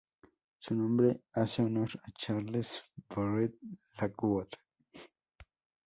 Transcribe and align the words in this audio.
Su 0.57 0.73
nombre 0.73 1.21
hace 1.31 1.61
honor 1.61 1.91
a 2.01 2.11
Charles 2.17 2.81
Barrett 3.07 3.53
Lockwood. 3.99 4.47